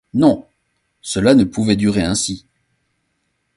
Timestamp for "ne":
1.35-1.43